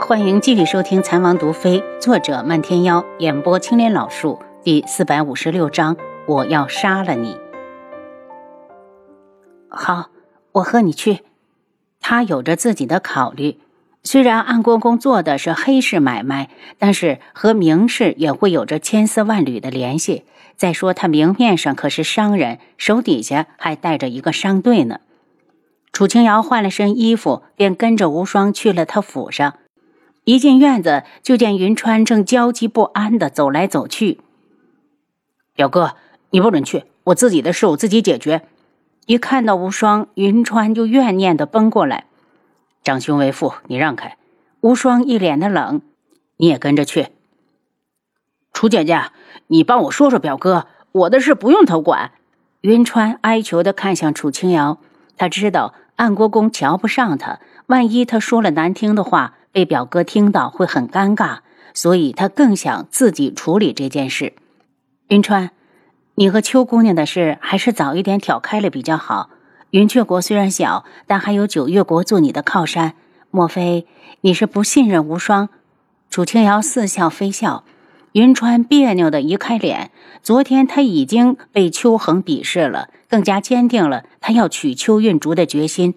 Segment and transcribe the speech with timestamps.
[0.00, 7.36] 欢迎继续收听《残王毒妃》，作者漫天妖，演播青莲老树，第四百五十六章：我要杀了你。
[9.68, 10.06] 好，
[10.52, 11.20] 我和你去。
[12.00, 13.58] 他有着自己的考虑。
[14.02, 20.24] 虽然暗公公做的是黑市买卖，但是和明氏也会有着千丝万缕的联系。
[20.56, 25.00] 再说他明面上可是商人，手底下还带着一个商队呢。
[25.92, 29.54] 楚清瑶换了身衣服，便跟着无双去了他府上。
[30.28, 34.20] 一进院子，就见云川正焦急不安地走来走去。
[35.54, 35.94] 表哥，
[36.28, 38.42] 你不准去，我自己的事我自己解决。
[39.06, 42.04] 一看到无双，云川就怨念地奔过来。
[42.84, 44.18] 长兄为父，你让开。
[44.60, 45.80] 无双一脸的冷，
[46.36, 47.06] 你也跟着去。
[48.52, 49.04] 楚姐姐，
[49.46, 52.12] 你帮我说说表哥，我的事不用他管。
[52.60, 54.76] 云川哀求地看向楚清瑶，
[55.16, 59.36] 他知道安国公瞧不上他，万一他说了难听的话。
[59.50, 61.38] 被表哥听到会很尴尬，
[61.74, 64.34] 所以他更想自己处理这件事。
[65.08, 65.50] 云川，
[66.14, 69.30] 你和秋姑娘的事还是早一点挑开了比较好。
[69.70, 72.94] 云雀国虽然小，但还有九月国做你的靠山。
[73.32, 73.86] 莫非
[74.20, 75.48] 你是不信任无双？
[76.08, 77.64] 楚清瑶似笑非笑。
[78.12, 79.90] 云川别扭的移开脸。
[80.22, 85.94] 昨天他已经被秋恒鄙视了，更加坚定了他要娶秋韵竹的决心。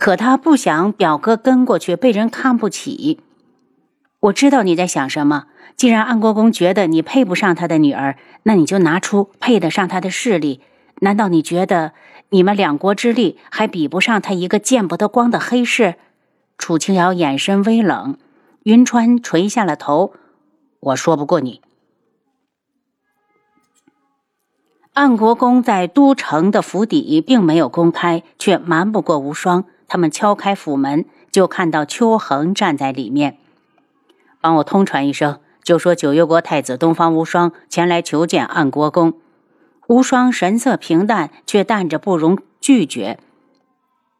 [0.00, 3.20] 可他不想表哥跟过去被人看不起。
[4.20, 5.44] 我知道你在想什么。
[5.76, 10.62] 既然安国公觉得你配不上他的女儿，那你就拿出配得上他的势力。
[11.00, 11.92] 难道你觉得
[12.30, 15.96] 你们两国之力还比不上他一个见不得光的黑市？
[16.56, 18.16] 楚清瑶眼神微冷，
[18.62, 20.14] 云川垂下了头。
[20.80, 21.60] 我说不过你。
[24.94, 29.66] 安国公在都城的府邸并没有公开，却瞒不过无双。
[29.90, 33.38] 他们敲开府门，就看到秋恒站在里面。
[34.40, 39.14] 帮我通传一声，就说九月国太子东方无双前来求见暗国公。
[39.88, 43.18] 无双神色平淡，却带着不容拒绝。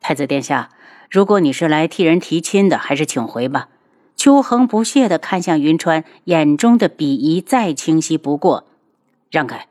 [0.00, 0.68] 太子殿下，
[1.10, 3.68] 如果你是来替人提亲的，还是请回吧。
[4.14, 8.62] 秋恒不屑地看向云川，眼中的鄙夷再清晰不过。
[9.32, 9.66] 让开！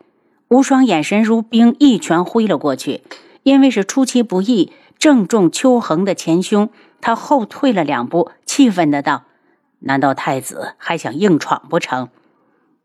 [0.50, 3.02] 无双眼神如冰，一拳挥了过去。
[3.44, 4.74] 因为是出其不意。
[4.98, 6.70] 正中秋恒的前胸，
[7.02, 9.24] 他后退了两步，气愤的道
[9.80, 12.10] ：“难道太子还想硬闯不成？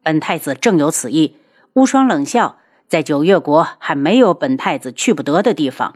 [0.03, 1.37] 本太子正有此意。”
[1.75, 2.57] 无双冷笑
[2.89, 5.95] ：“在九月国还没有本太子去不得的地方。”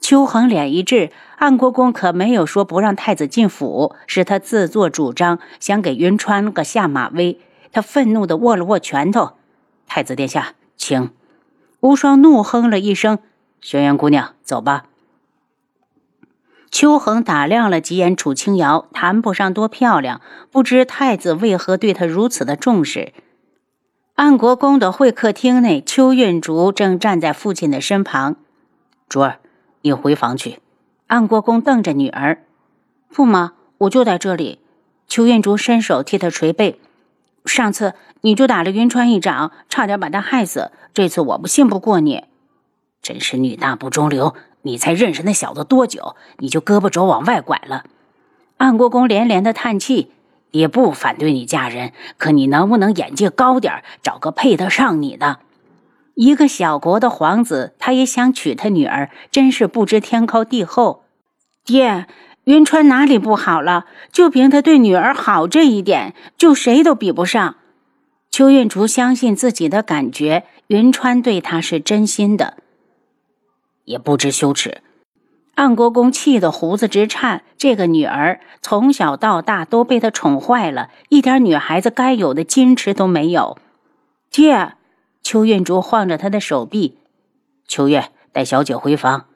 [0.00, 7.40] 秋恒脸一滞，安国公可没有说不让太子进府，是他自作主张，想给云川个下马威。
[7.72, 9.32] 他愤怒的握了握拳头
[9.86, 11.10] ：“太子殿下，请！”
[11.80, 13.18] 无双怒哼了一声
[13.60, 14.84] ：“轩辕姑娘，走吧。”
[16.72, 23.12] 秋恒打量了几眼楚清瑶，谈不上多漂亮，不知太子为何对她如此的重视。
[24.14, 28.36] 安国公的会客厅内，邱运竹正站在父亲的身旁。
[29.06, 29.38] 竹儿，
[29.82, 30.60] 你回房去。
[31.08, 32.42] 安国公瞪着女儿
[33.14, 34.58] ：“驸马，我就在这里。”
[35.06, 36.80] 邱运竹伸手替他捶背
[37.44, 40.70] ：“上次你就打了云川一掌，差点把他害死。
[40.94, 42.24] 这次我不信不过你。
[43.02, 47.84] 真是女大不中留。”你才认识那小子多久，你就胳膊肘往外拐了？
[48.56, 50.12] 安国公连连的叹气，
[50.52, 55.40] 也不反对你嫁人，可你能不能眼界高点，找个配得上你的？
[56.14, 61.04] 一个小国的皇子，他也想娶他女儿，真是不知天高地厚。
[61.64, 62.06] 爹，
[62.44, 63.86] 云川哪里不好了？
[64.12, 67.56] 就凭他对女儿好这一点，就谁都比不上。
[68.30, 72.58] 邱运竹相信自己的感觉，云川对他是真心的。
[73.84, 74.82] 也不知羞耻，
[75.54, 77.42] 安国公气得胡子直颤。
[77.58, 83.58] 这个女儿从小到大都被他宠坏了，一点女孩子该有的矜持都没有。
[84.30, 84.74] 爹，
[85.22, 86.98] 邱运竹晃着他的手臂。
[87.68, 89.26] 秋月，带小姐回房。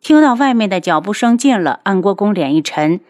[0.00, 3.00] 听到外面的脚步声近了，安国公脸一沉。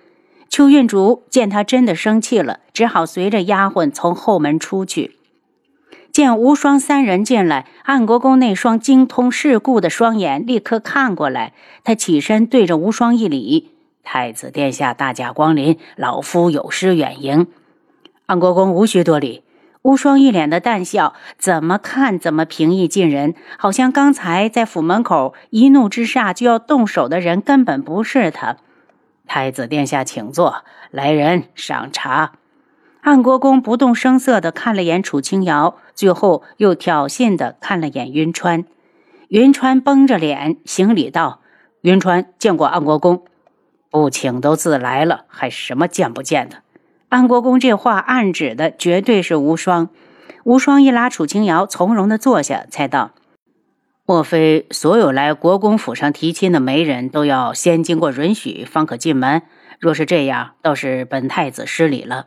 [0.49, 5.17] 邱运竹见他真的生气了，只好随着丫鬟从后门出去。
[6.13, 11.55] 见无双三人进来，安国公那双精通世故的双眼立刻看过来。
[11.85, 13.71] 他起身对着无双一礼
[14.05, 17.47] ：“太子殿下大驾光临，老夫有失远迎。”
[18.27, 19.43] 安国公无需多礼。
[19.81, 28.59] 无双一脸的淡笑，怎么看怎么平易近人，好像刚才在府门口一怒之下就要动手的人根本不是他。
[29.27, 32.33] 太子殿下请坐，来人上茶。
[33.03, 38.65] 安国公不动声色地看了眼楚清瑶，最后又挑衅地看了眼云川。
[39.27, 41.41] 云川绷着脸行礼道
[41.83, 43.25] ：“云川见过安国公，
[43.91, 46.59] 不请都自来了，还什么见不见的？”
[47.11, 49.89] 安国公这话暗指的绝对是无双。
[50.45, 53.11] 无双一拉楚清瑶，从容的坐下，才道
[54.07, 59.43] ：“莫非所有来国公府上提亲的媒人都要先经过允许方可进门？
[59.81, 62.27] 若是这样，倒是本太子失礼了。”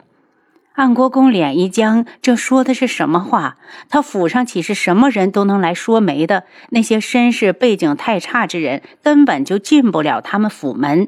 [0.76, 3.58] 安国公脸一僵，这说的是什么话？
[3.88, 6.44] 他府上岂是什么人都能来说媒的？
[6.72, 11.08] 那些身世背景太差之人，根本就进不了他们府门。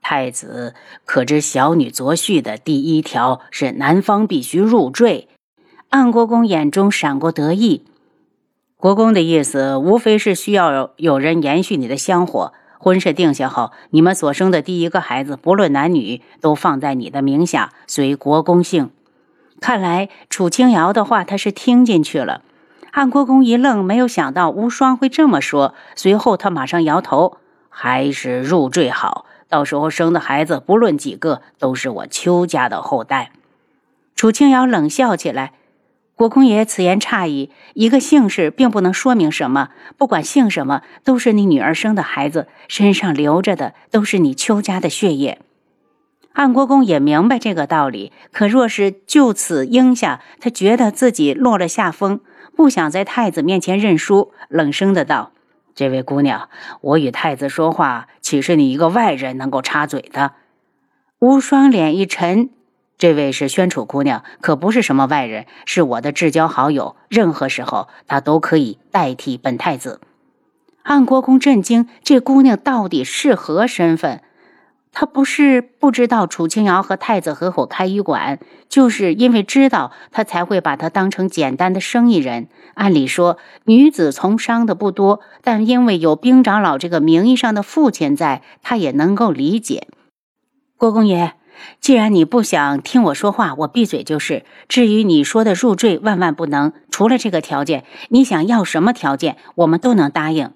[0.00, 0.74] 太子
[1.04, 5.28] 可知，小女昨序的第一条是男方必须入赘。
[5.90, 7.84] 安国公眼中闪过得意，
[8.78, 12.54] 国公的意思无非是需要有人延续你的香火。
[12.78, 18.90] 婚事定下后，你们所生的第一个孩子，不论男女，都放在你的名下，随国公姓。
[19.60, 22.42] 看来楚清瑶的话他是听进去了。
[22.90, 25.74] 安国公一愣，没有想到无双会这么说。
[25.94, 27.38] 随后他马上摇头，
[27.68, 33.32] 还是入赘好，到时候生的孩子不论几个，都是我邱家的后代。
[34.14, 35.52] 楚清瑶冷笑起来。
[36.16, 39.68] 国公爷此言差矣，一个姓氏并不能说明什么。
[39.98, 45.38] 不管姓什么，都是你女儿生的孩子，身上流着的都是你邱家的血液。
[46.32, 52.20] 安国公也明白这个道理，可若是就此应下，他觉得自己落了下风，
[52.56, 55.32] 不想在太子面前认输，冷声的道
[55.76, 56.48] ：“这位姑娘，
[56.80, 60.32] 我与太子说话，岂是你一个外人能够插嘴的？”
[61.20, 62.48] 无双脸一沉。
[62.98, 66.96] 这位是宣楚姑娘，可不是什么外人，是我的至交好友。
[67.08, 70.00] 任何时候，她都可以代替本太子。
[70.82, 74.22] 安国公震惊，这姑娘到底是何身份？
[74.92, 78.38] 他不是不知道楚清瑶和太子合伙开医馆，
[78.70, 82.48] 就是因为知道，他才会把她当成简单的生意人。
[82.72, 89.86] 按理说，女子从商的不多，但因为有兵长老这个名义上的父亲在，他也能够理解。
[90.78, 91.34] 国公爷。
[91.80, 94.44] 既然你不想听我说话，我闭嘴就是。
[94.68, 96.72] 至于你说的入赘，万万不能。
[96.90, 100.52] 除了这个条件，你想要什么条件，我们都能答应。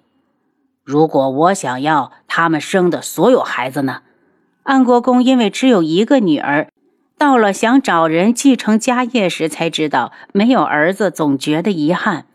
[0.82, 4.02] 如果我想要他们生的所有孩子呢？
[4.62, 6.68] 安国公因为只有一个女儿，
[7.18, 12.26] 到了想找人继承家业时，才知道没有儿子总觉得遗憾。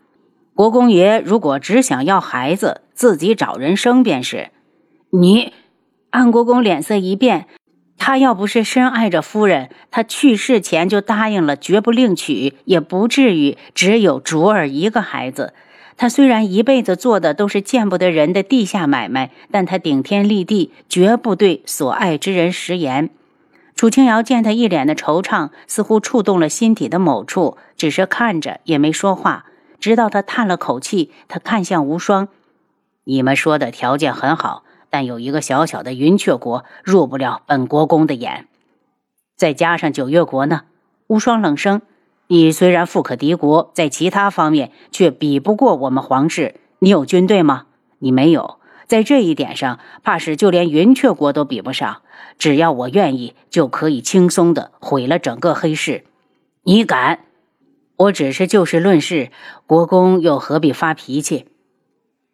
[0.54, 4.50] 国公爷如果只想要孩子，自己找人生便是。
[5.10, 5.52] 你，
[6.10, 7.46] 安国公脸色一变。
[7.98, 15.54] 他要不是深爱着夫人，他去世前就答应了，绝不另娶，也不至于只有竹儿一个孩子。
[15.96, 23.08] 他虽然一辈子做的都是见不得人的地下买卖，但他顶天立地，绝不对所爱之人食言。
[23.74, 29.46] 楚清瑶见他一脸的惆怅，似乎触动了心底的某处，只是看着也没说话。
[29.80, 32.28] 直到他叹了口气，他看向无双
[33.04, 38.48] ：“你们说的条件很好。”但有一个小小的云雀国入不了本国公的眼，
[39.36, 40.62] 再加上九月国呢？
[41.08, 41.82] 无双冷声
[42.28, 46.56] ：“你虽然富可敌国，在其他方面却比不过我们皇室。
[46.80, 47.66] 你有军队吗？
[47.98, 52.02] 你没有，在这一点上，怕是就连云雀国都比不上。
[52.38, 56.04] 只要我愿意，就可以轻松的毁了整个黑市。
[56.64, 57.20] 你敢？
[57.96, 59.30] 我只是就事论事，
[59.66, 61.46] 国公又何必发脾气？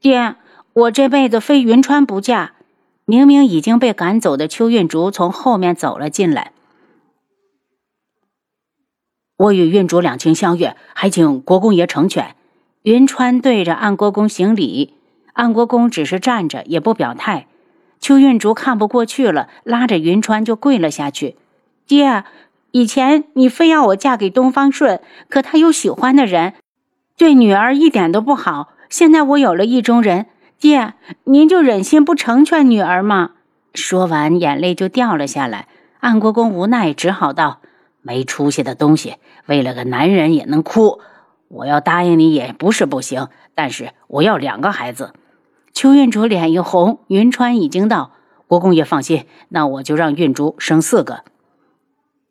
[0.00, 0.37] 爹。”
[0.74, 2.52] 我这辈子非云川不嫁。
[3.04, 6.52] 明明已经被赶走的邱运竹从后面走了进来。
[9.36, 12.36] 我与运竹两情相悦，还请国公爷成全。
[12.82, 14.94] 云川对着安国公行礼，
[15.32, 17.48] 安国公只是站着，也不表态。
[18.00, 21.36] 邱运竹看不过去了，拉着云川就跪了下去。
[21.86, 22.24] 爹，
[22.70, 26.55] 以前你非要我嫁给东方顺，可他有喜欢的人，
[27.19, 28.72] 对女儿一点都不好。
[28.88, 30.26] 现在我有了意中人。
[30.62, 33.32] 爹，您就忍心不成全女儿吗？
[33.74, 35.66] 说完，眼泪就掉了下来。
[35.98, 37.58] 安国公无奈，只好道
[38.00, 39.16] ：“没出息的东西，
[39.46, 41.00] 为了个男人也能哭。
[41.48, 43.26] 我要答应你也不是不行，
[43.56, 45.12] 但是我要两个孩子。”
[45.74, 48.12] 邱运竹脸一红，云川已经道
[48.46, 51.24] ：“国公爷放心，那我就让运竹生四个。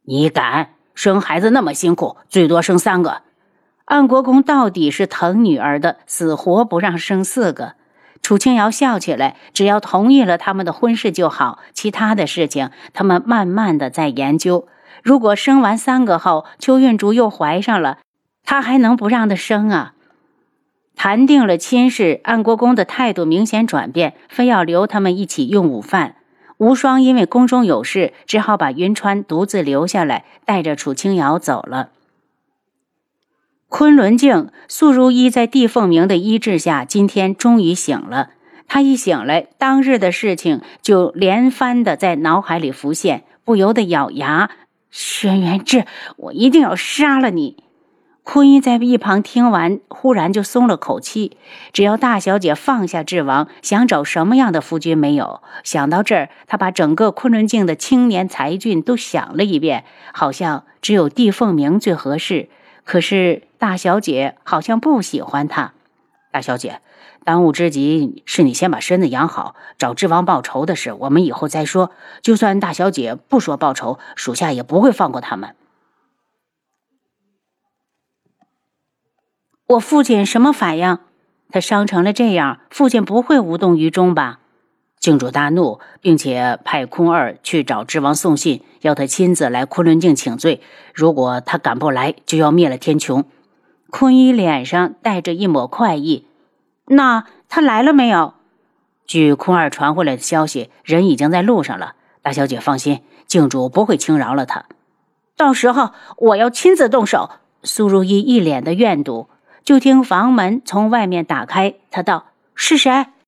[0.03, 3.23] 你敢生孩子那么辛苦，最多生三个。”
[3.83, 7.73] 安国公到底是疼女儿的，死活不让生四个。
[8.21, 14.67] 楚清瑶笑起来，只要同意了他们的婚事就好，其他的事情他们慢慢的在研究。
[15.03, 17.97] 如果生完三个后，邱运竹又怀上了，
[18.43, 19.93] 他还能不让她生啊？
[20.95, 26.15] 谈定了亲事，安国公的态度明显转变，非要留他们一起用午饭。
[26.57, 31.89] 无双因为宫中有事，只好把云川独自留下来，带着楚清瑶走了。
[33.73, 38.31] 昆仑镜，素如一在帝凤鸣的医治下，今天终于醒了。
[38.67, 44.51] 他一醒来，当日的事情就连番的在脑海里浮现，不由得咬牙。
[44.89, 45.85] 轩辕志，
[46.17, 47.63] 我一定要杀了你！
[48.23, 51.37] 坤一在一旁听完，忽然就松了口气。
[51.71, 55.41] 只要大小姐放下智王，想找什么样的夫君没有？
[55.63, 62.49] 想到这儿，他把整个昆仑镜的青年才俊都想了一遍，好像只有帝凤鸣最合适。
[62.83, 65.73] 可是大小姐好像不喜欢他。
[66.31, 66.81] 大小姐，
[67.23, 69.55] 当务之急是你先把身子养好。
[69.77, 71.91] 找智王报仇的事，我们以后再说。
[72.21, 75.55] 就算大小姐不说报仇，属下也不会放过他们。
[79.67, 80.99] 我父亲什么反应？
[81.49, 84.40] 他伤成了这样，父亲不会无动于衷吧？
[85.01, 90.61] 靖主大怒，并且派空二去找智王送信，要他亲自来昆仑镜请罪。
[90.93, 93.23] 如果他赶不来，就要灭了天穹。
[93.89, 96.27] 坤一脸上带着一抹快意。
[96.85, 98.35] 那他来了没有？
[99.07, 101.95] 据空二传回来的消息，人已经在路上了。
[102.21, 104.65] 大小姐放心，靖主不会轻饶了他。
[105.35, 107.31] 到时候我要亲自动手。
[107.63, 109.27] 苏如意一脸的怨毒。
[109.63, 113.07] 就听房门从外面打开，他道：“是谁？”